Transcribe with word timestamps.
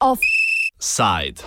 Offside. 0.00 1.42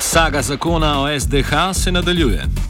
Saga 0.00 0.42
zakona 0.42 1.00
o 1.00 1.20
SDH 1.20 1.72
se 1.72 1.92
nadaljuje. 1.92 2.65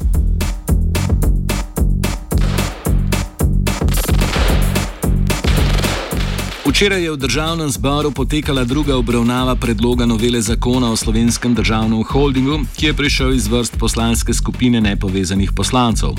Včeraj 6.76 7.02
je 7.02 7.12
v 7.12 7.16
državnem 7.16 7.70
zboru 7.72 8.10
potekala 8.12 8.64
druga 8.64 8.96
obravnava 9.00 9.54
predloga 9.56 10.04
novele 10.06 10.40
zakona 10.44 10.90
o 10.92 10.96
slovenskem 10.96 11.54
državnem 11.56 12.04
holdingu, 12.04 12.58
ki 12.76 12.86
je 12.86 12.94
prišel 12.94 13.32
iz 13.32 13.48
vrst 13.48 13.80
poslanske 13.80 14.34
skupine 14.34 14.80
nepovezanih 14.80 15.56
poslancev. 15.56 16.12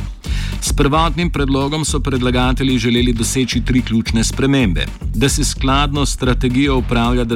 S 0.61 0.73
prvotnim 0.73 1.29
predlogom 1.29 1.85
so 1.85 1.99
predlagatelji 1.99 2.77
želeli 2.77 3.13
doseči 3.13 3.61
tri 3.61 3.81
ključne 3.81 4.23
spremembe: 4.23 4.85
da 5.15 5.29
se 5.29 5.43
skladno 5.43 6.05
s 6.05 6.13
strategijo 6.13 6.81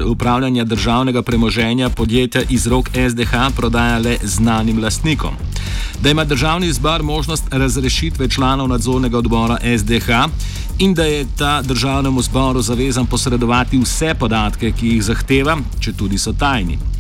upravljanja 0.06 0.64
državnega 0.64 1.22
premoženja 1.22 1.90
podjetja 1.90 2.42
iz 2.50 2.68
rok 2.68 2.90
SDH 3.10 3.34
prodaja 3.56 3.98
le 3.98 4.18
znanim 4.24 4.84
lastnikom, 4.84 5.34
da 6.04 6.10
ima 6.10 6.24
državni 6.24 6.74
zbor 6.74 7.04
možnost 7.04 7.44
razrešitve 7.52 8.30
članov 8.30 8.68
nadzornega 8.68 9.18
odbora 9.18 9.58
SDH 9.78 10.10
in 10.80 10.94
da 10.94 11.04
je 11.04 11.26
ta 11.38 11.62
državnemu 11.62 12.22
zboru 12.22 12.62
zavezan 12.62 13.06
posredovati 13.06 13.78
vse 13.78 14.14
podatke, 14.20 14.72
ki 14.72 14.88
jih 14.88 15.04
zahteva, 15.04 15.58
če 15.80 15.94
tudi 15.94 16.18
so 16.18 16.34
tajni. 16.34 16.91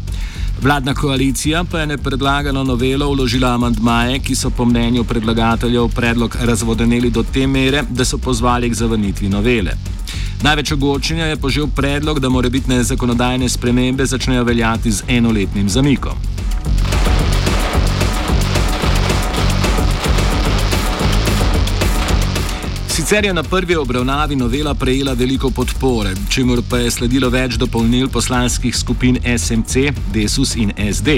Vladna 0.61 0.93
koalicija 0.93 1.63
pa 1.71 1.79
je 1.79 1.87
na 1.87 1.97
predlagano 1.97 2.63
novelo 2.63 3.13
vložila 3.13 3.53
amantmaje, 3.53 4.19
ki 4.19 4.35
so 4.35 4.49
po 4.49 4.65
mnenju 4.65 5.03
predlagateljev 5.03 5.87
predlog 5.95 6.37
razvodeneli 6.41 7.09
do 7.09 7.23
te 7.23 7.47
mere, 7.47 7.83
da 7.89 8.05
so 8.05 8.17
pozvali 8.17 8.69
k 8.69 8.73
zavrnitvi 8.73 9.29
novele. 9.29 9.71
Največ 10.43 10.71
ogorčenja 10.71 11.25
je 11.25 11.37
požel 11.37 11.67
predlog, 11.75 12.19
da 12.19 12.29
morebitne 12.29 12.83
zakonodajne 12.83 13.49
spremembe 13.49 14.05
začnejo 14.05 14.43
veljati 14.43 14.91
z 14.91 15.03
enoletnim 15.07 15.69
zamikom. 15.69 16.17
Sicer 23.11 23.25
je 23.25 23.33
na 23.33 23.43
prvi 23.43 23.75
obravnavi 23.75 24.35
novela 24.35 24.73
prejela 24.73 25.13
veliko 25.13 25.49
podpore, 25.55 26.09
čemu 26.33 26.53
pa 26.69 26.77
je 26.77 26.91
sledilo 26.91 27.27
več 27.29 27.57
dopolnil 27.59 28.07
poslanskih 28.07 28.71
skupin 28.71 29.17
SMC, 29.37 29.91
Desus 30.15 30.55
in 30.55 30.71
SD. 30.71 31.09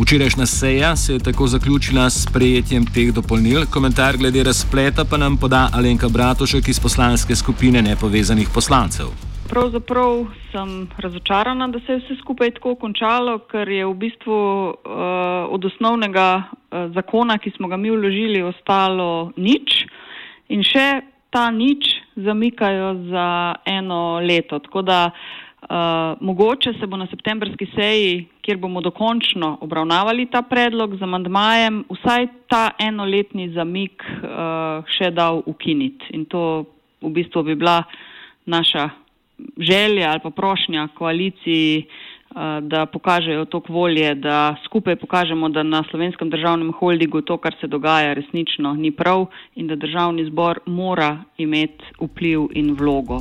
Včerajšnja 0.00 0.46
seja 0.46 0.96
se 0.96 1.12
je 1.12 1.22
tako 1.22 1.46
zaključila 1.46 2.08
s 2.10 2.26
prejetjem 2.26 2.86
teh 2.94 3.12
dopolnil, 3.14 3.68
komentar 3.70 4.18
glede 4.18 4.42
razpleta 4.42 5.04
pa 5.04 5.16
nam 5.16 5.36
poda 5.38 5.68
Alenka 5.72 6.08
Bratošek 6.08 6.68
iz 6.68 6.80
poslanske 6.82 7.36
skupine 7.36 7.82
nepovezanih 7.82 8.50
poslancev. 8.54 9.14
Pravzaprav 9.48 10.26
sem 10.50 10.88
razočarana, 10.98 11.68
da 11.68 11.78
se 11.86 11.92
je 11.92 12.00
vse 12.02 12.18
skupaj 12.18 12.50
tako 12.58 12.74
končalo, 12.74 13.38
ker 13.46 13.68
je 13.68 13.86
v 13.86 13.94
bistvu 13.94 14.34
uh, 14.34 14.74
od 15.54 15.70
osnovnega 15.70 16.42
uh, 16.42 16.90
zakona, 16.98 17.38
ki 17.38 17.54
smo 17.54 17.70
ga 17.70 17.78
mi 17.78 17.94
vložili, 17.94 18.42
ostalo 18.42 19.30
nič 19.38 19.86
in 20.50 20.66
še 20.66 21.11
ta 21.32 21.48
nič 21.50 21.88
zamikajo 22.16 23.08
za 23.08 23.54
eno 23.64 24.20
leto. 24.20 24.58
Tako 24.58 24.82
da 24.82 25.10
uh, 25.10 25.68
mogoče 26.20 26.74
se 26.80 26.86
bo 26.86 26.96
na 26.96 27.06
septembrski 27.06 27.66
seji, 27.74 28.28
kjer 28.44 28.58
bomo 28.60 28.80
dokončno 28.80 29.58
obravnavali 29.60 30.26
ta 30.26 30.42
predlog 30.42 30.96
z 30.96 31.02
amandmajem, 31.02 31.84
vsaj 31.88 32.26
ta 32.48 32.70
enoletni 32.78 33.48
zamik 33.56 34.04
uh, 34.04 34.84
še 34.98 35.10
dal 35.10 35.42
ukiniti. 35.46 36.12
In 36.12 36.28
to 36.28 36.64
v 37.00 37.10
bistvu 37.16 37.42
bi 37.48 37.56
bila 37.56 37.82
naša 38.46 38.90
želja 39.58 40.10
ali 40.10 40.20
pa 40.20 40.30
prošnja 40.30 40.88
koaliciji. 40.94 41.86
Da 42.62 42.86
pokažejo 42.86 43.44
tok 43.44 43.68
volje, 43.68 44.14
da 44.14 44.56
skupaj 44.64 44.96
pokažemo, 44.96 45.48
da 45.48 45.62
na 45.62 45.84
slovenskem 45.90 46.30
državnem 46.30 46.72
holdingu 46.72 47.20
to, 47.20 47.36
kar 47.36 47.54
se 47.60 47.66
dogaja, 47.66 48.14
resnično 48.14 48.74
ni 48.74 48.90
prav 48.90 49.26
in 49.54 49.66
da 49.66 49.76
državni 49.76 50.24
zbor 50.30 50.60
mora 50.66 51.18
imeti 51.38 51.84
vpliv 52.00 52.48
in 52.54 52.76
vlogo. 52.78 53.20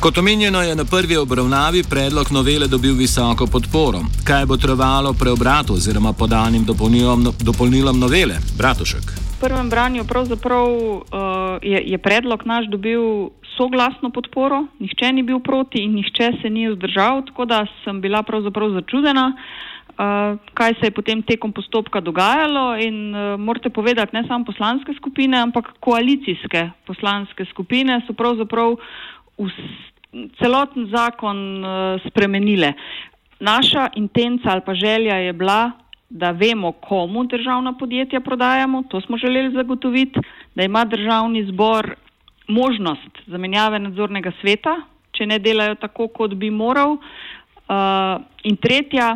Kot 0.00 0.18
omenjeno 0.18 0.62
je 0.62 0.76
na 0.76 0.84
prvi 0.84 1.16
obravnavi 1.16 1.82
predlog 1.90 2.26
novele 2.32 2.66
dobil 2.68 2.94
visoko 2.94 3.46
podporo. 3.46 3.98
Kaj 4.24 4.46
bo 4.46 4.56
trvalo 4.56 5.12
preobratu 5.12 5.72
oziroma 5.72 6.12
podanim 6.12 6.64
dopolnilom, 6.64 7.26
dopolnilom 7.40 8.00
novele? 8.00 8.34
Bratušek. 8.58 9.04
V 9.36 9.40
prvem 9.40 9.70
branju 9.70 10.04
pravzaprav 10.04 10.72
uh, 10.72 11.02
je, 11.62 11.82
je 11.84 11.98
predlog 11.98 12.42
naš 12.44 12.66
dobil 12.68 13.28
soglasno 13.60 14.08
podporo, 14.10 14.64
nihče 14.80 15.12
ni 15.12 15.22
bil 15.22 15.42
proti 15.44 15.84
in 15.84 15.98
nihče 15.98 16.30
se 16.40 16.50
ni 16.50 16.64
vzdržal, 16.70 17.26
tako 17.28 17.44
da 17.44 17.66
sem 17.84 18.00
bila 18.00 18.22
pravzaprav 18.24 18.72
začudena, 18.78 19.26
uh, 19.34 20.38
kaj 20.56 20.78
se 20.80 20.88
je 20.88 20.96
potem 20.96 21.20
tekom 21.22 21.52
postopka 21.52 22.00
dogajalo 22.00 22.78
in 22.80 23.12
uh, 23.12 23.36
morate 23.36 23.68
povedati, 23.68 24.16
ne 24.16 24.24
samo 24.28 24.48
poslanske 24.48 24.96
skupine, 24.96 25.36
ampak 25.36 25.74
koalicijske 25.80 26.70
poslanske 26.88 27.44
skupine 27.52 28.00
so 28.06 28.16
pravzaprav 28.16 28.78
celoten 30.40 30.88
zakon 30.88 31.38
uh, 31.60 32.00
spremenile. 32.08 32.72
Naša 33.40 33.90
intenca 33.96 34.56
ali 34.56 34.64
pa 34.64 34.74
želja 34.74 35.20
je 35.20 35.32
bila, 35.32 35.70
da 36.10 36.30
vemo, 36.30 36.72
komu 36.72 37.24
državna 37.24 37.72
podjetja 37.78 38.20
prodajamo, 38.20 38.82
to 38.88 39.00
smo 39.00 39.16
želeli 39.16 39.54
zagotoviti, 39.54 40.20
da 40.54 40.62
ima 40.62 40.84
državni 40.84 41.44
zbor 41.44 41.94
možnost 42.50 43.22
zamenjave 43.30 43.78
nadzornega 43.78 44.32
sveta, 44.40 44.76
če 45.16 45.26
ne 45.26 45.38
delajo 45.42 45.78
tako, 45.80 46.08
kot 46.12 46.34
bi 46.34 46.50
moral. 46.50 46.98
Uh, 47.70 48.20
in 48.44 48.58
tretja, 48.58 49.14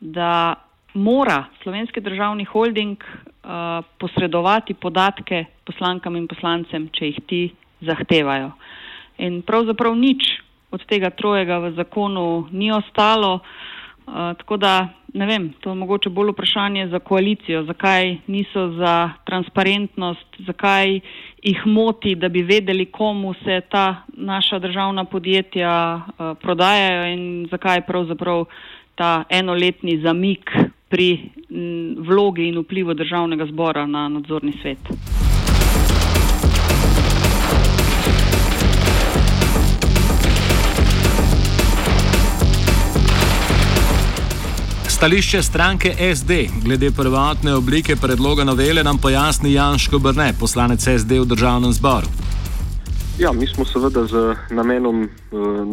da 0.00 0.54
mora 0.94 1.44
slovenski 1.62 2.00
državni 2.00 2.44
holding 2.44 2.96
uh, 2.98 3.84
posredovati 3.98 4.74
podatke 4.74 5.44
poslankam 5.64 6.16
in 6.16 6.26
poslancem, 6.28 6.88
če 6.92 7.12
jih 7.12 7.20
ti 7.26 7.42
zahtevajo. 7.86 8.50
In 9.22 9.42
pravzaprav 9.46 9.94
nič 9.96 10.40
od 10.72 10.82
tega 10.88 11.12
trojega 11.14 11.60
v 11.62 11.74
zakonu 11.76 12.48
ni 12.50 12.72
ostalo. 12.72 13.40
Uh, 14.06 14.32
tako 14.40 14.56
da 14.56 14.88
ne 15.12 15.26
vem, 15.26 15.52
to 15.60 15.70
je 15.70 15.74
mogoče 15.74 16.10
bolj 16.10 16.30
vprašanje 16.32 16.88
za 16.88 16.98
koalicijo, 16.98 17.64
zakaj 17.64 18.16
niso 18.26 18.68
za 18.78 19.10
transparentnost, 19.24 20.26
zakaj 20.46 21.00
jih 21.42 21.66
moti, 21.66 22.14
da 22.14 22.28
bi 22.28 22.42
vedeli, 22.42 22.86
komu 22.86 23.34
se 23.34 23.60
ta 23.70 24.02
naša 24.16 24.58
državna 24.58 25.04
podjetja 25.04 25.96
uh, 25.96 26.38
prodajajo 26.40 27.06
in 27.12 27.48
zakaj 27.50 27.86
pravzaprav 27.86 28.44
ta 28.94 29.24
enoletni 29.28 29.98
zamik 29.98 30.50
pri 30.88 31.30
m, 31.50 31.96
vlogi 31.98 32.48
in 32.48 32.58
vplivu 32.58 32.94
državnega 32.94 33.46
zbora 33.46 33.86
na 33.86 34.08
nadzorni 34.08 34.52
svet. 34.62 35.31
Stališče 45.02 45.42
stranke 45.42 45.88
SD 46.14 46.30
glede 46.64 46.88
prvotne 46.96 47.54
oblike 47.54 47.94
predloga 48.02 48.44
novele 48.44 48.82
nam 48.86 48.98
pojasni 49.02 49.52
Janško 49.52 49.98
Brne, 49.98 50.28
poslanec 50.40 50.80
SD 51.00 51.18
v 51.22 51.26
državnem 51.32 51.72
zboru. 51.78 52.06
Ja, 53.18 53.32
mi 53.32 53.46
smo 53.46 53.64
seveda 53.66 54.04
z 54.06 54.14
namenom 54.54 55.02
uh, 55.02 55.08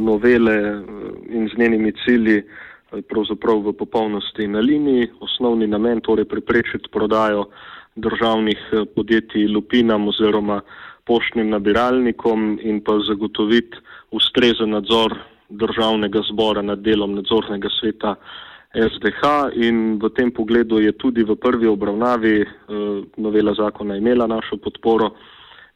novele 0.07 0.57
uh, 0.73 0.81
in 1.29 1.45
z 1.45 1.61
njenimi 1.61 1.93
cilji 2.01 2.39
uh, 2.41 3.03
pravzaprav 3.09 3.61
v 3.69 3.75
popolnosti 3.77 4.47
na 4.47 4.65
liniji. 4.65 5.11
Osnovni 5.21 5.67
namen 5.67 6.01
torej 6.01 6.25
preprečiti 6.25 6.89
prodajo 6.91 7.45
državnih 7.95 8.57
podjetij 8.95 9.45
lupinam 9.47 10.07
oziroma 10.07 10.61
poštnim 11.05 11.53
nabiralnikom 11.53 12.57
in 12.63 12.81
pa 12.81 12.97
zagotoviti 13.07 13.77
ustrezen 14.09 14.73
nadzor 14.73 15.19
državnega 15.49 16.25
zbora 16.33 16.61
nad 16.61 16.81
delom 16.81 17.13
nadzornega 17.13 17.69
sveta. 17.79 18.15
SDH 18.74 19.50
in 19.57 19.98
v 19.98 20.10
tem 20.13 20.30
pogledu 20.31 20.77
je 20.77 20.94
tudi 20.94 21.24
v 21.24 21.33
prvi 21.36 21.66
obravnavi 21.68 22.36
eh, 22.42 22.45
novela 23.18 23.54
zakona 23.54 23.98
imela 23.98 24.27
našo 24.27 24.57
podporo 24.57 25.16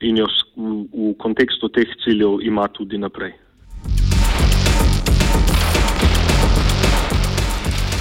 in 0.02 0.18
jo 0.18 0.28
v, 0.56 0.86
v 0.94 1.14
kontekstu 1.18 1.70
teh 1.70 1.90
ciljev 2.04 2.42
ima 2.42 2.68
tudi 2.68 2.98
naprej. 2.98 3.34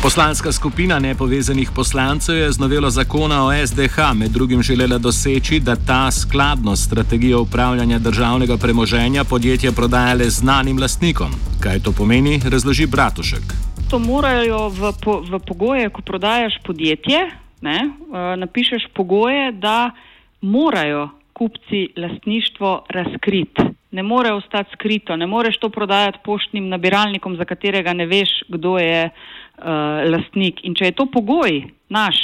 Poslanska 0.02 0.52
skupina 0.52 0.98
nepovezanih 0.98 1.70
poslancev 1.70 2.36
je 2.36 2.52
z 2.52 2.58
novelo 2.58 2.90
zakona 2.90 3.46
o 3.46 3.50
SDH 3.66 4.12
med 4.18 4.30
drugim 4.30 4.62
želela 4.62 4.98
doseči, 4.98 5.60
da 5.60 5.76
ta 5.76 6.10
skladno 6.10 6.76
s 6.76 6.84
strategijo 6.84 7.42
upravljanja 7.42 7.98
državnega 7.98 8.56
premoženja 8.56 9.24
podjetja 9.24 9.72
prodaja 9.72 10.14
le 10.14 10.30
znanim 10.30 10.78
lastnikom. 10.78 11.30
Kaj 11.60 11.80
to 11.80 11.92
pomeni, 11.92 12.40
razloži 12.44 12.86
Bratušek. 12.86 13.71
To 13.92 14.00
morajo 14.00 14.72
v, 14.72 14.88
po, 15.04 15.20
v 15.20 15.36
pogoje, 15.44 15.92
ko 15.92 16.00
prodajaš 16.00 16.56
podjetje, 16.64 17.28
ne, 17.60 17.92
uh, 17.92 18.40
napišeš 18.40 18.88
pogoje, 18.96 19.52
da 19.52 19.92
morajo 20.40 21.10
kupci 21.36 21.92
lastništvo 21.96 22.88
razkriti. 22.88 23.62
Ne 23.92 24.02
more 24.02 24.32
ostati 24.32 24.72
skrito, 24.72 25.12
ne 25.16 25.28
moreš 25.28 25.60
to 25.60 25.68
prodajati 25.68 26.24
poštnim 26.24 26.72
nabiralnikom, 26.72 27.36
za 27.36 27.44
katerega 27.44 27.92
ne 27.92 28.08
veš, 28.08 28.32
kdo 28.48 28.78
je 28.80 29.12
uh, 29.12 29.64
lastnik. 30.08 30.64
In 30.64 30.72
če 30.72 30.88
je 30.88 30.96
to 30.96 31.10
pogoj 31.12 31.60
naš, 31.92 32.16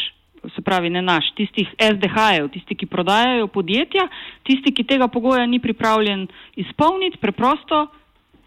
se 0.57 0.65
pravi 0.65 0.89
ne 0.89 1.05
naš, 1.05 1.35
tistih 1.37 1.69
SDH-jev, 1.77 2.49
tisti, 2.49 2.81
ki 2.81 2.89
prodajajo 2.89 3.53
podjetja, 3.53 4.09
tisti, 4.49 4.73
ki 4.73 4.89
tega 4.89 5.13
pogoja 5.13 5.45
ni 5.45 5.61
pripravljen 5.61 6.31
izpolniti, 6.57 7.21
preprosto 7.21 7.91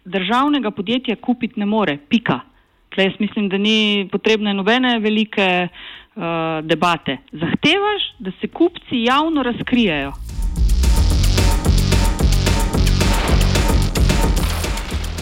državnega 0.09 0.73
podjetja 0.73 1.21
kupiti 1.21 1.61
ne 1.61 1.69
more. 1.69 2.01
Pika. 2.09 2.47
Tle 2.95 3.03
jaz 3.03 3.13
mislim, 3.19 3.49
da 3.49 3.57
ni 3.57 4.07
potrebne 4.11 4.53
nobene 4.53 4.99
velike 4.99 5.67
uh, 5.67 6.23
debate. 6.63 7.17
Zahtevaš, 7.31 8.03
da 8.19 8.31
se 8.41 8.47
kupci 8.47 9.03
javno 9.03 9.43
razkrijajo. 9.43 10.11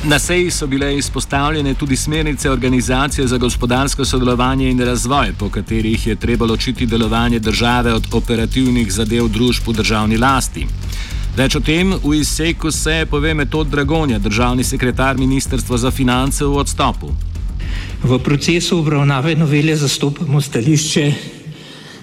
Na 0.03 0.19
seji 0.19 0.51
so 0.51 0.67
bile 0.67 0.97
izpostavljene 0.97 1.73
tudi 1.73 1.95
smernice 1.95 2.51
Organizacije 2.51 3.27
za 3.27 3.37
gospodarsko 3.37 4.05
sodelovanje 4.05 4.69
in 4.69 4.79
razvoj, 4.79 5.33
po 5.39 5.49
katerih 5.49 6.07
je 6.07 6.15
treba 6.15 6.45
ločiti 6.45 6.85
delovanje 6.85 7.39
države 7.39 7.93
od 7.93 8.07
operativnih 8.13 8.91
zadev 8.91 9.27
družb 9.27 9.67
v 9.67 9.73
državni 9.73 10.17
lasti. 10.17 10.65
Več 11.37 11.55
o 11.55 11.59
tem 11.59 11.93
v 12.03 12.15
izseku 12.15 12.71
se 12.71 13.05
pove 13.09 13.33
metod 13.33 13.67
Dragonja, 13.67 14.19
državni 14.19 14.63
sekretar 14.63 15.17
Ministrstva 15.17 15.77
za 15.77 15.91
finance 15.91 16.45
v 16.45 16.57
odstopu. 16.57 17.28
V 17.99 18.15
procesu 18.23 18.79
obravnave 18.79 19.35
novele 19.35 19.75
zastopamo 19.75 20.39
stališče, 20.41 21.13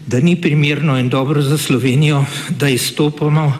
da 0.06 0.20
ni 0.20 0.36
primerno 0.36 0.98
in 1.00 1.08
dobro 1.08 1.40
za 1.42 1.56
Slovenijo, 1.58 2.20
da 2.50 2.68
izstopamo 2.68 3.52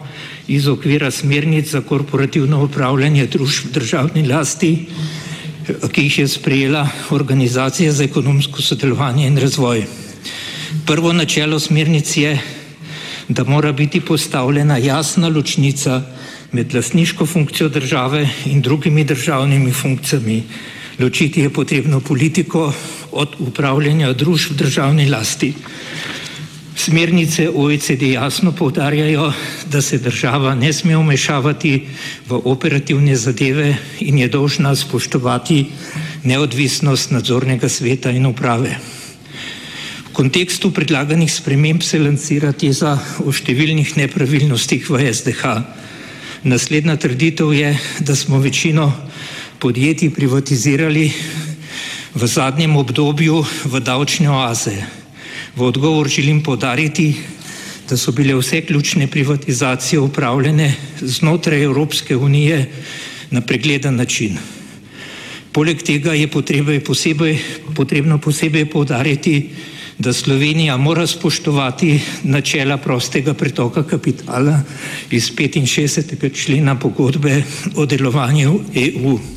iz 0.47 0.67
okvira 0.67 1.11
smernic 1.11 1.71
za 1.71 1.81
korporativno 1.81 2.61
upravljanje 2.63 3.25
družb 3.25 3.65
v 3.65 3.73
državni 3.79 4.27
lasti, 4.27 4.85
ki 5.91 6.03
jih 6.03 6.19
je 6.19 6.27
sprejela 6.27 6.85
Organizacija 7.09 7.91
za 7.91 8.03
ekonomsko 8.03 8.61
sodelovanje 8.61 9.27
in 9.27 9.37
razvoj. 9.37 9.87
Prvo 10.85 11.13
načelo 11.13 11.59
smernic 11.59 12.17
je, 12.17 12.37
da 13.27 13.43
mora 13.43 13.71
biti 13.71 13.99
postavljena 13.99 14.77
jasna 14.77 15.27
ločnica 15.27 16.01
med 16.51 16.73
lasniško 16.73 17.25
funkcijo 17.25 17.69
države 17.69 18.29
in 18.45 18.61
drugimi 18.61 19.03
državnimi 19.03 19.71
funkcijami. 19.71 20.43
Ločiti 20.99 21.41
je 21.41 21.49
potrebno 21.49 21.99
politiko 21.99 22.73
od 23.11 23.35
upravljanja 23.39 24.13
družb 24.13 24.51
v 24.51 24.55
državni 24.57 25.05
lasti. 25.09 25.53
Smernice 26.77 27.49
OECD 27.49 28.01
jasno 28.01 28.51
povdarjajo, 28.51 29.31
da 29.69 29.81
se 29.81 29.97
država 29.97 30.55
ne 30.55 30.73
sme 30.73 30.97
umešavati 30.97 31.73
v 32.29 32.39
operativne 32.45 33.15
zadeve 33.15 33.75
in 33.99 34.17
je 34.17 34.27
dolžna 34.27 34.75
spoštovati 34.75 35.65
neodvisnost 36.23 37.11
nadzornega 37.11 37.69
sveta 37.69 38.09
in 38.11 38.25
uprave. 38.25 38.77
V 40.09 40.13
kontekstu 40.13 40.71
predlaganih 40.71 41.33
sprememb 41.33 41.81
se 41.81 41.99
lancira 41.99 42.53
teza 42.53 42.97
o 43.21 43.29
številnih 43.29 43.97
nepravilnostih 43.97 44.89
v 44.89 45.13
SDH. 45.13 45.61
Naslednja 46.43 46.97
trditev 46.97 47.53
je, 47.53 47.73
da 47.99 48.15
smo 48.15 48.39
večino 48.41 48.93
podjetij 49.59 50.09
privatizirali 50.09 51.11
v 52.13 52.21
zadnjem 52.27 52.77
obdobju 52.77 53.45
v 53.65 53.73
davčne 53.81 54.29
oaze. 54.29 54.77
V 55.57 55.61
odgovor 55.61 56.09
želim 56.09 56.43
podariti, 56.43 57.17
da 57.89 57.97
so 57.97 58.11
bile 58.11 58.35
vse 58.35 58.61
ključne 58.61 59.07
privatizacije 59.07 59.99
upravljene 59.99 60.73
znotraj 61.01 61.63
Evropske 61.63 62.15
unije 62.15 62.69
na 63.31 63.41
pregleden 63.41 63.95
način. 63.95 64.37
Poleg 65.51 65.81
tega 65.81 66.13
je 66.13 66.27
posebej, 66.85 67.39
potrebno 67.75 68.17
posebej 68.17 68.65
podariti, 68.69 69.49
da 69.97 70.13
Slovenija 70.13 70.77
mora 70.77 71.07
spoštovati 71.07 71.99
načela 72.23 72.77
prostega 72.77 73.33
pretoka 73.33 73.83
kapitala 73.83 74.61
iz 75.11 75.31
65. 75.31 76.45
člena 76.45 76.79
pogodbe 76.79 77.43
o 77.75 77.85
delovanju 77.85 78.59
EU. 78.75 79.36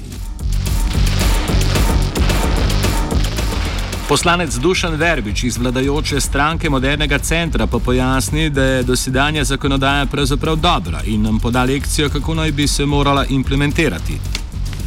Poslanec 4.10 4.54
Dušan 4.58 4.94
Verbič 4.98 5.44
iz 5.44 5.56
vladajoče 5.58 6.20
stranke 6.20 6.70
Modernega 6.70 7.18
centra 7.18 7.66
pa 7.66 7.78
pojasni, 7.78 8.48
da 8.50 8.62
je 8.62 8.82
dosedanja 8.82 9.44
zakonodaja 9.44 10.06
pravzaprav 10.06 10.56
dobra 10.56 11.02
in 11.06 11.22
nam 11.22 11.38
poda 11.38 11.62
lekcijo, 11.64 12.08
kako 12.10 12.34
naj 12.34 12.52
bi 12.52 12.66
se 12.68 12.86
morala 12.86 13.24
implementirati. 13.26 14.18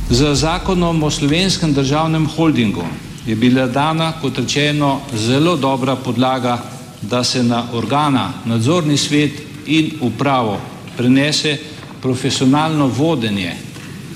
Z 0.10 0.36
zakonom 0.36 1.04
o 1.04 1.10
slovenskem 1.10 1.74
državnem 1.74 2.28
holdingu 2.36 2.84
je 3.26 3.36
bila 3.36 3.68
dana, 3.68 4.12
kot 4.22 4.38
rečeno, 4.38 5.00
zelo 5.16 5.56
dobra 5.58 5.96
podlaga, 5.96 6.60
da 7.02 7.24
se 7.24 7.44
na 7.44 7.64
organa, 7.74 8.34
nadzorni 8.46 8.98
svet 8.98 9.42
in 9.66 9.92
upravo 10.02 10.60
prenese 10.98 11.58
profesionalno 12.02 12.88
vodenje 12.88 13.56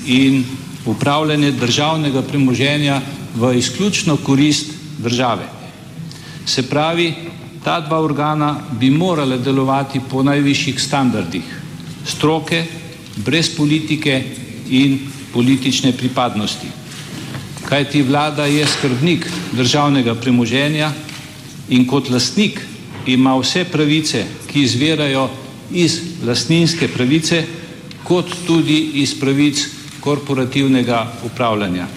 in 0.06 0.44
upravljanje 0.86 1.52
državnega 1.52 2.22
premoženja 2.22 3.02
v 3.36 3.58
izključno 3.58 4.18
korist 4.18 4.77
države. 4.98 5.48
Se 6.46 6.70
pravi, 6.70 7.14
ta 7.64 7.80
dva 7.80 8.00
organa 8.00 8.56
bi 8.80 8.90
morala 8.90 9.38
delovati 9.38 10.00
po 10.10 10.24
najvišjih 10.24 10.82
standardih 10.82 11.44
stroke, 12.06 12.64
brez 13.16 13.50
politike 13.56 14.24
in 14.70 15.00
politične 15.34 15.92
pripadnosti. 15.92 16.68
Kaj 17.66 17.90
ti 17.92 18.02
vlada 18.02 18.46
je 18.46 18.68
skrbnik 18.68 19.28
državnega 19.52 20.16
premoženja 20.16 20.92
in 21.70 21.88
kot 21.88 22.10
lastnik 22.10 22.62
ima 23.06 23.36
vse 23.36 23.64
pravice, 23.64 24.24
ki 24.48 24.64
izvirajo 24.64 25.30
iz 25.72 26.00
lastninske 26.24 26.88
pravice, 26.88 27.44
kot 28.04 28.32
tudi 28.48 28.80
iz 29.04 29.20
pravic 29.20 29.66
korporativnega 30.00 31.02
upravljanja. 31.26 31.88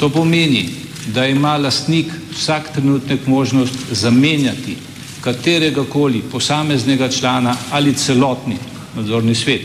To 0.00 0.08
pomeni, 0.08 0.68
da 1.14 1.26
ima 1.26 1.56
lastnik 1.56 2.06
vsak 2.32 2.72
trenutek 2.74 3.26
možnost 3.26 3.74
zamenjati 3.90 4.76
katerega 5.20 5.84
koli 5.84 6.22
posameznega 6.32 7.08
člana 7.08 7.56
ali 7.70 7.94
celotni 7.94 8.56
nadzorni 8.96 9.34
svet. 9.34 9.62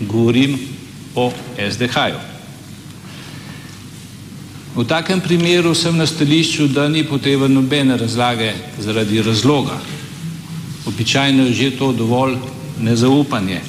Govorim 0.00 0.58
o 1.14 1.32
SDH-ju. 1.70 2.18
V 4.76 4.84
takem 4.84 5.20
primeru 5.20 5.74
sem 5.74 5.96
na 5.96 6.06
stališču, 6.06 6.66
da 6.68 6.88
ni 6.88 7.04
potreben 7.04 7.52
nobene 7.52 7.96
razlage 7.96 8.52
zaradi 8.78 9.22
razloga. 9.22 9.78
Običajno 10.86 11.46
je 11.46 11.52
že 11.52 11.70
to 11.78 11.92
dovolj 11.92 12.36
nezaupanje. 12.80 13.60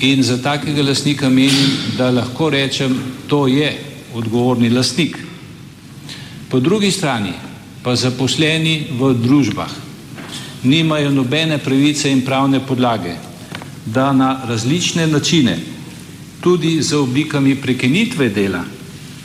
In 0.00 0.22
za 0.22 0.38
takega 0.42 0.82
lastnika 0.82 1.28
menim, 1.28 1.74
da 1.98 2.10
lahko 2.10 2.50
rečem, 2.50 2.94
to 3.26 3.46
je 3.46 3.91
odgovorni 4.14 4.70
lastnik. 4.70 5.18
Po 6.48 6.60
drugi 6.60 6.90
strani 6.90 7.32
pa 7.82 7.96
zaposleni 7.96 8.86
v 8.98 9.14
družbah 9.14 9.70
nimajo 10.62 11.10
nobene 11.10 11.58
pravice 11.58 12.10
in 12.12 12.22
pravne 12.22 12.60
podlage, 12.60 13.16
da 13.86 14.12
na 14.12 14.40
različne 14.46 15.06
načine, 15.06 15.58
tudi 16.40 16.82
z 16.82 16.94
oblikami 16.96 17.54
prekenitve 17.56 18.28
dela 18.28 18.64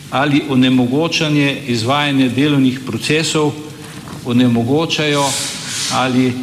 ali 0.10 0.42
onemogočanje 0.50 1.62
izvajanja 1.68 2.30
delovnih 2.30 2.80
procesov, 2.86 3.52
onemogočajo 4.26 5.24
ali 5.94 6.34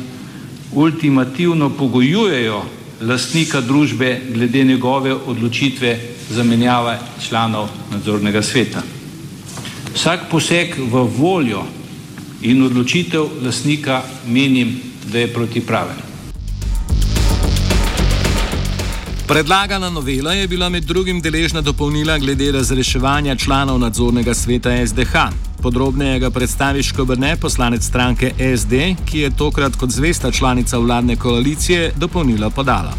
ultimativno 0.72 1.70
pogojujejo 1.70 2.62
lastnika 3.00 3.60
družbe 3.60 4.20
glede 4.34 4.64
njegove 4.64 5.14
odločitve 5.14 6.13
zamenjave 6.30 6.98
članov 7.28 7.68
nadzornega 7.92 8.42
sveta. 8.42 8.82
Vsak 9.94 10.20
poseg 10.30 10.74
v 10.78 11.04
voljo 11.18 11.62
in 12.42 12.62
odločitev 12.62 13.24
lasnika 13.42 14.02
menim, 14.26 14.80
da 15.12 15.18
je 15.18 15.32
protipraven. 15.32 15.96
Predlagana 19.26 19.90
novela 19.90 20.32
je 20.32 20.48
bila 20.48 20.68
med 20.68 20.84
drugim 20.84 21.20
deležna 21.20 21.60
dopolnila 21.60 22.18
glede 22.18 22.52
razreševanja 22.52 23.36
članov 23.36 23.78
nadzornega 23.78 24.34
sveta 24.34 24.86
SDH. 24.86 25.16
Podrobneje 25.62 26.18
ga 26.18 26.30
predstavi 26.30 26.82
Škobrne, 26.82 27.36
poslanec 27.36 27.82
stranke 27.82 28.32
SD, 28.56 28.72
ki 29.06 29.18
je 29.18 29.30
tokrat 29.36 29.76
kot 29.76 29.90
zvesta 29.90 30.30
članica 30.30 30.78
vladne 30.78 31.16
koalicije 31.16 31.92
dopolnila 31.96 32.50
podala. 32.50 32.92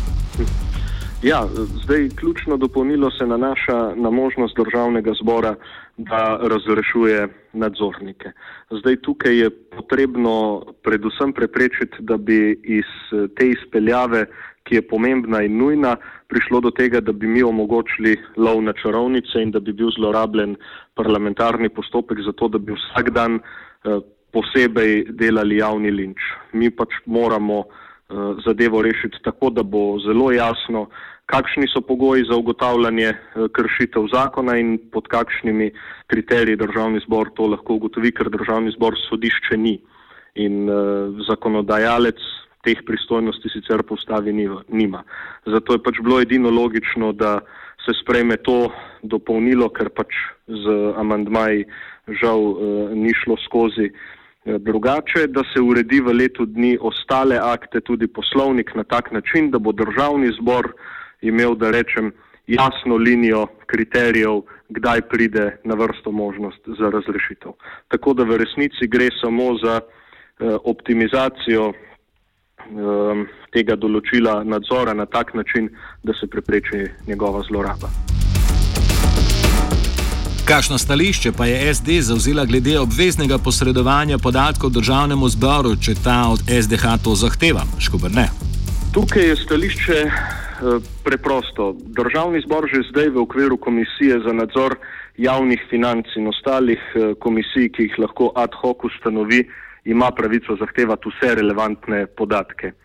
Ja, 1.21 1.47
zdaj 1.83 2.09
ključno 2.15 2.57
dopolnilo 2.57 3.11
se 3.11 3.25
nanaša 3.25 3.95
na 3.95 4.09
možnost 4.09 4.57
državnega 4.57 5.13
zbora, 5.21 5.55
da 5.97 6.39
razrešuje 6.41 7.27
nadzornike. 7.53 8.31
Zdaj 8.71 8.95
tukaj 8.95 9.39
je 9.39 9.49
potrebno 9.49 10.63
predvsem 10.83 11.33
preprečiti, 11.33 11.97
da 11.99 12.17
bi 12.17 12.59
iz 12.63 12.89
te 13.35 13.47
izpeljave 13.47 14.25
ki 14.65 14.75
je 14.75 14.87
pomembna 14.87 15.43
in 15.45 15.57
nujna, 15.57 15.95
prišlo 16.27 16.59
do 16.65 16.71
tega, 16.73 16.99
da 16.99 17.13
bi 17.13 17.27
mi 17.29 17.43
omogočili 17.45 18.17
lov 18.37 18.63
na 18.65 18.73
čarovnice 18.73 19.41
in 19.41 19.53
da 19.53 19.59
bi 19.59 19.73
bil 19.73 19.91
zlorabljen 19.93 20.55
parlamentarni 20.97 21.69
postopek 21.69 22.23
za 22.25 22.33
to, 22.33 22.49
da 22.49 22.57
bi 22.57 22.73
vsak 22.73 23.13
dan 23.13 23.39
eh, 23.39 23.99
posebej 24.33 25.05
delali 25.21 25.61
javni 25.61 25.91
linč. 25.91 26.19
Mi 26.53 26.71
pač 26.73 26.97
moramo 27.05 27.65
zadevo 28.45 28.81
rešiti 28.81 29.17
tako, 29.23 29.49
da 29.49 29.63
bo 29.63 29.99
zelo 29.99 30.31
jasno, 30.31 30.87
kakšni 31.25 31.67
so 31.73 31.81
pogoji 31.81 32.25
za 32.29 32.37
ugotavljanje 32.37 33.09
eh, 33.09 33.17
kršitev 33.51 34.07
zakona 34.13 34.57
in 34.57 34.77
pod 34.91 35.07
kakšnimi 35.07 35.71
kriteriji 36.07 36.55
državni 36.55 37.01
zbor 37.05 37.29
to 37.35 37.47
lahko 37.47 37.73
ugotovi, 37.73 38.11
ker 38.11 38.29
državni 38.29 38.71
zbor 38.77 38.97
sodišče 39.09 39.57
ni. 39.57 39.79
In 40.35 40.67
uh, 40.67 41.15
zakonodajalec 41.29 42.19
teh 42.67 42.81
pristojnosti 42.85 43.49
sicer 43.53 43.85
postavi 43.87 44.33
nima. 44.67 45.03
Zato 45.45 45.73
je 45.73 45.83
pač 45.83 46.01
bilo 46.03 46.17
edino 46.19 46.51
logično, 46.51 47.13
da 47.13 47.39
se 47.85 47.95
sprejme 48.01 48.35
to 48.43 48.67
dopolnilo, 49.01 49.69
ker 49.69 49.87
pač 49.95 50.11
z 50.47 50.75
amandmaji 50.99 51.63
žal 52.19 52.41
eh, 52.41 52.95
ni 52.99 53.13
šlo 53.15 53.37
skozi 53.45 53.87
eh, 53.87 53.95
drugače, 54.45 55.27
da 55.27 55.43
se 55.53 55.61
uredi 55.61 55.99
v 56.01 56.13
letu 56.13 56.45
dni 56.45 56.77
ostale 56.81 57.39
akte, 57.41 57.81
tudi 57.81 58.07
poslovnik 58.07 58.75
na 58.75 58.83
tak 58.83 59.11
način, 59.11 59.51
da 59.51 59.59
bo 59.59 59.71
državni 59.71 60.31
zbor 60.39 60.73
imel, 61.21 61.55
da 61.55 61.71
rečem, 61.71 62.11
jasno 62.47 62.95
linijo 62.95 63.47
kriterijev, 63.65 64.41
kdaj 64.69 65.01
pride 65.01 65.57
na 65.63 65.75
vrsto 65.75 66.11
možnost 66.11 66.61
za 66.79 66.89
razrešitev. 66.89 67.51
Tako 67.87 68.13
da 68.13 68.23
v 68.23 68.37
resnici 68.37 68.87
gre 68.87 69.09
samo 69.21 69.57
za 69.63 69.81
eh, 69.81 70.57
optimizacijo 70.63 71.73
um, 72.69 73.25
tega 73.53 73.75
določila 73.75 74.43
nadzora 74.43 74.93
na 74.93 75.05
tak 75.05 75.33
način, 75.33 75.69
da 76.03 76.13
se 76.13 76.27
prepreči 76.27 76.85
njegova 77.07 77.41
zloraba. 77.49 78.14
Kakšno 80.45 80.77
stališče 80.77 81.31
pa 81.37 81.45
je 81.45 81.73
SD 81.73 81.89
zauzela 82.01 82.45
glede 82.45 82.79
obveznega 82.79 83.37
posredovanja 83.37 84.17
podatkov 84.17 84.69
državnemu 84.69 85.29
zboru, 85.29 85.71
če 85.85 85.95
ta 86.03 86.17
od 86.33 86.39
SDH 86.61 87.01
to 87.03 87.15
zahteva? 87.17 87.63
Škobar 87.81 88.11
ne. 88.13 88.27
Tukaj 88.93 89.25
je 89.29 89.35
stališče 89.35 89.97
uh, 90.05 90.77
preprosto. 91.03 91.73
Državni 91.97 92.43
zbor 92.45 92.69
že 92.69 92.83
zdaj 92.91 93.09
v 93.17 93.23
okviru 93.25 93.57
komisije 93.57 94.19
za 94.21 94.33
nadzor 94.37 94.77
javnih 95.17 95.65
financ 95.69 96.13
in 96.15 96.29
ostalih 96.29 96.83
uh, 96.93 97.17
komisij, 97.17 97.71
ki 97.73 97.89
jih 97.89 97.99
lahko 98.05 98.29
ad 98.35 98.53
hoc 98.61 98.85
ustanovi, 98.85 99.47
ima 99.85 100.11
pravico 100.11 100.59
zahtevati 100.61 101.09
vse 101.09 101.35
relevantne 101.41 102.05
podatke. 102.05 102.75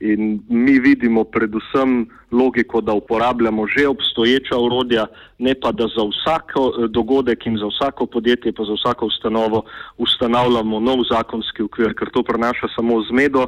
In 0.00 0.42
mi 0.48 0.78
vidimo 0.78 1.24
predvsem 1.24 2.06
logiko, 2.30 2.80
da 2.80 2.92
uporabljamo 2.92 3.66
že 3.66 3.88
obstoječa 3.88 4.58
urodja, 4.58 5.06
ne 5.38 5.54
pa 5.60 5.72
da 5.72 5.88
za 5.96 6.04
vsak 6.06 6.52
eh, 6.56 6.88
dogodek 6.88 7.46
in 7.46 7.56
za 7.58 7.66
vsako 7.66 8.06
podjetje, 8.06 8.52
pa 8.52 8.64
za 8.64 8.72
vsako 8.72 9.06
ustanovo 9.06 9.64
ustanavljamo 9.98 10.80
nov 10.80 11.02
zakonski 11.10 11.62
ukvir, 11.62 11.94
ker 11.98 12.10
to 12.10 12.22
prenaša 12.22 12.68
samo 12.76 13.02
zmedo, 13.10 13.46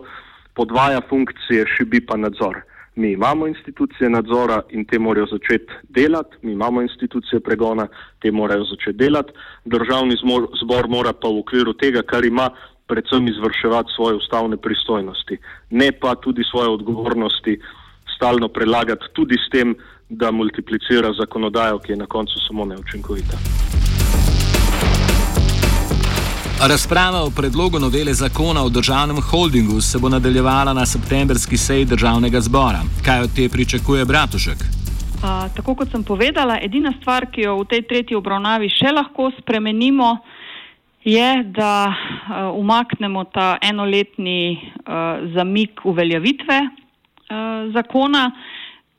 podvaja 0.55 1.01
funkcije, 1.09 1.67
šibi 1.77 2.07
pa 2.07 2.17
nadzor. 2.17 2.61
Mi 2.97 3.13
imamo 3.13 3.47
institucije 3.47 4.11
nadzora 4.11 4.63
in 4.71 4.85
te 4.85 4.99
morajo 4.99 5.27
začeti 5.27 5.73
delati, 5.89 6.37
mi 6.43 6.53
imamo 6.53 6.83
institucije 6.83 7.41
pregona, 7.41 7.87
te 8.19 8.31
morajo 8.31 8.65
začeti 8.65 8.99
delati. 8.99 9.33
Državni 9.65 10.17
zbor 10.63 10.89
mora 10.89 11.13
pa 11.13 11.29
v 11.29 11.39
okviru 11.39 11.73
tega, 11.73 12.03
kar 12.03 12.25
ima, 12.25 12.51
predvsem 12.91 13.29
izvrševati 13.29 13.95
svoje 13.97 14.15
ustavne 14.21 14.57
pristojnosti, 14.57 15.39
ne 15.71 15.93
pa 15.93 16.15
tudi 16.15 16.43
svoje 16.51 16.69
odgovornosti 16.69 17.61
stalno 18.17 18.49
prelagati 18.49 19.05
tudi 19.13 19.37
s 19.47 19.51
tem, 19.51 19.75
da 20.09 20.31
multiplicira 20.31 21.13
zakonodajo, 21.13 21.79
ki 21.79 21.93
je 21.93 21.97
na 21.97 22.07
koncu 22.07 22.35
samo 22.49 22.65
neučinkovita. 22.65 23.37
Razprava 26.69 27.23
o 27.23 27.31
predlogu 27.37 27.79
novele 27.79 28.15
zakona 28.15 28.65
o 28.65 28.69
državnem 28.69 29.21
holdingu 29.21 29.81
se 29.81 29.99
bo 29.99 30.09
nadaljevala 30.09 30.73
na 30.73 30.87
septembrski 30.87 31.57
seji 31.57 31.85
državnega 31.85 32.41
zbora. 32.41 32.81
Kaj 33.05 33.21
od 33.21 33.31
te 33.37 33.49
pričakuje 33.49 34.05
Bratušek? 34.05 34.59
A, 35.23 35.49
tako 35.57 35.75
kot 35.75 35.91
sem 35.91 36.05
povedala, 36.05 36.59
edina 36.63 36.93
stvar, 37.01 37.27
ki 37.33 37.41
jo 37.41 37.57
v 37.63 37.65
tej 37.65 37.83
tretji 37.89 38.17
obravnavi 38.17 38.69
še 38.69 38.93
lahko 38.93 39.31
spremenimo, 39.39 40.13
je, 40.13 40.40
da 41.45 41.89
uh, 41.89 42.59
umaknemo 42.59 43.25
ta 43.25 43.59
enoletni 43.63 44.61
uh, 44.61 45.33
zamik 45.35 45.81
uveljavitve 45.85 46.61
uh, 46.61 47.73
zakona 47.73 48.31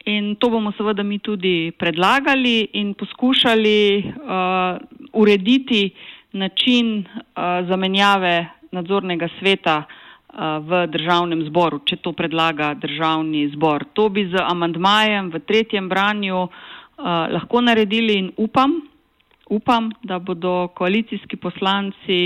in 0.05 0.35
to 0.35 0.49
bomo 0.49 0.71
seveda 0.71 1.03
mi 1.03 1.19
tudi 1.19 1.71
predlagali 1.77 2.69
in 2.73 2.93
poskušali 2.93 4.13
urediti 5.13 5.91
način 6.31 7.05
zamenjave 7.69 8.47
nadzornega 8.71 9.27
sveta 9.39 9.83
v 10.59 10.87
državnem 10.87 11.45
zboru, 11.45 11.83
če 11.85 11.99
to 12.01 12.13
predlaga 12.17 12.73
državni 12.73 13.51
zbor. 13.53 13.85
To 13.93 14.09
bi 14.09 14.25
z 14.25 14.41
amandmajem 14.41 15.29
v 15.29 15.39
tretjem 15.45 15.89
branju 15.89 16.47
lahko 16.97 17.61
naredili 17.61 18.17
in 18.17 18.31
upam, 18.37 18.81
upam, 19.51 19.91
da 20.03 20.19
bodo 20.19 20.67
koalicijski 20.75 21.35
poslanci 21.35 22.19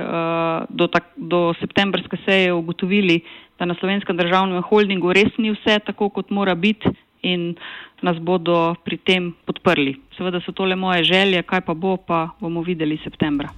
uh, 0.00 0.64
do, 0.68 0.86
tak, 0.86 1.12
do 1.16 1.54
septembrske 1.60 2.16
seje 2.24 2.52
ugotovili, 2.52 3.20
da 3.58 3.64
na 3.64 3.74
slovenskem 3.80 4.16
državnem 4.16 4.62
holdingu 4.62 5.12
res 5.12 5.36
ni 5.38 5.52
vse 5.52 5.78
tako, 5.86 6.08
kot 6.08 6.30
mora 6.30 6.54
biti 6.54 6.88
in 7.22 7.54
nas 8.02 8.16
bodo 8.20 8.74
pri 8.84 8.96
tem 8.96 9.32
podprli. 9.44 9.94
Seveda 10.16 10.40
so 10.40 10.52
tole 10.52 10.76
moje 10.76 11.04
želje, 11.04 11.42
kaj 11.42 11.60
pa 11.60 11.74
bo, 11.74 11.96
pa 11.96 12.28
bomo 12.40 12.62
videli 12.62 12.98
septembra. 13.04 13.52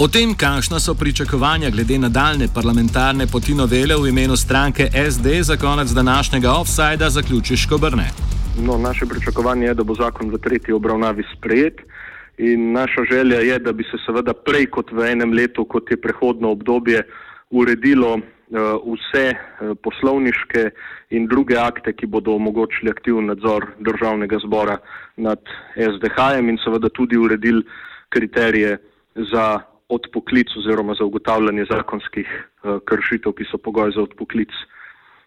O 0.00 0.08
tem, 0.08 0.32
kakšna 0.34 0.80
so 0.80 0.94
pričakovanja 0.94 1.70
glede 1.70 1.98
nadaljne 1.98 2.48
parlamentarne 2.54 3.26
poti 3.26 3.54
novele 3.54 3.96
v 4.00 4.08
imenu 4.08 4.36
stranke 4.36 4.88
SD 5.10 5.42
za 5.42 5.56
konec 5.56 5.92
današnjega 5.92 6.52
offsajda, 6.52 7.10
zaključi 7.10 7.56
Škobrne. 7.56 8.29
No, 8.58 8.78
naše 8.78 9.06
pričakovanje 9.06 9.66
je, 9.66 9.74
da 9.74 9.84
bo 9.84 9.94
zakon 9.94 10.30
v 10.30 10.38
tretji 10.38 10.74
obravnavi 10.74 11.24
sprejet. 11.36 11.80
In 12.38 12.72
naša 12.72 13.04
želja 13.10 13.40
je, 13.40 13.58
da 13.58 13.72
bi 13.72 13.84
se 13.84 13.98
seveda 14.06 14.32
prej 14.32 14.66
kot 14.66 14.92
v 14.92 15.06
enem 15.12 15.32
letu, 15.32 15.64
kot 15.64 15.90
je 15.90 16.00
prehodno 16.00 16.50
obdobje, 16.50 17.02
uredilo 17.50 18.14
uh, 18.14 18.22
vse 18.86 19.26
uh, 19.34 19.76
poslovniške 19.82 20.70
in 21.10 21.26
druge 21.26 21.58
akte, 21.58 21.92
ki 21.92 22.06
bodo 22.06 22.34
omogočili 22.34 22.90
aktivni 22.90 23.26
nadzor 23.26 23.66
državnega 23.78 24.38
zbora 24.46 24.78
nad 25.16 25.40
SDH-jem 25.76 26.48
in 26.48 26.58
seveda 26.64 26.88
tudi 26.88 27.18
uredili 27.18 27.62
kriterije 28.08 28.78
za 29.32 29.60
odpoklic 29.88 30.56
oziroma 30.56 30.94
za 30.98 31.04
ugotavljanje 31.04 31.66
zakonskih 31.70 32.26
uh, 32.26 32.78
kršitev, 32.84 33.32
ki 33.32 33.46
so 33.50 33.58
pogoj 33.58 33.92
za 33.94 34.02
odpoklic 34.02 34.50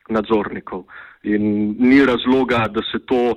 nadzornikov. 0.10 0.84
In 1.24 1.76
ni 1.80 2.06
razloga, 2.06 2.68
da 2.68 2.82
se 2.92 3.00
to 3.06 3.36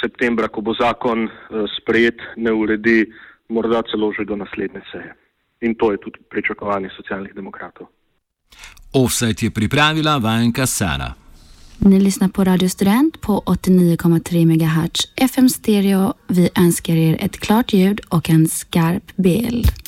septembra, 0.00 0.48
ko 0.48 0.60
bo 0.60 0.74
zakon 0.74 1.26
eh, 1.28 1.64
sprejet, 1.80 2.20
ne 2.36 2.52
uredi, 2.52 3.04
morda 3.48 3.82
celo 3.90 4.12
že 4.12 4.24
do 4.24 4.36
naslednje 4.36 4.82
seje. 4.92 5.12
In 5.60 5.74
to 5.74 5.92
je 5.92 6.00
tudi 6.00 6.18
pričakovanje 6.30 6.90
socialnih 6.96 7.34
demokratov. 7.34 7.86
Offset 8.92 9.42
je 9.42 9.50
pripravila 9.50 10.18
Vajenka 10.18 10.66
Sara. 10.66 11.12
Ni 11.78 11.98
lyssnar 12.00 12.32
på 12.32 12.44
Radio 12.44 12.68
Student 12.68 13.20
på 13.20 13.42
89,3 13.46 14.44
MHz 14.46 15.30
FM 15.30 15.48
stereo. 15.48 16.12
Vi 16.28 16.48
önskar 16.56 16.96
er 16.96 17.16
ett 17.20 17.40
klart 17.40 17.72
ljud 17.72 18.00
och 18.10 18.30
en 18.30 18.48
skarp 18.48 19.12
bild. 19.16 19.76